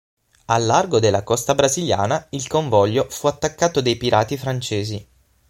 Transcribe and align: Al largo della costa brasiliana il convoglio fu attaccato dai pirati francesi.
Al 0.45 0.65
largo 0.65 0.97
della 0.97 1.21
costa 1.21 1.53
brasiliana 1.53 2.25
il 2.31 2.47
convoglio 2.47 3.07
fu 3.11 3.27
attaccato 3.27 3.81
dai 3.81 3.97
pirati 3.97 4.35
francesi. 4.35 5.07